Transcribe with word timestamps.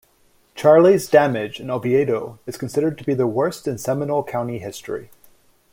Charley's 0.55 1.07
damage 1.07 1.59
in 1.59 1.69
Oviedo 1.69 2.39
is 2.47 2.57
considered 2.57 2.97
to 2.97 3.03
be 3.03 3.13
the 3.13 3.27
worst 3.27 3.67
in 3.67 3.77
Seminole 3.77 4.23
County 4.23 4.57
history. 4.57 5.11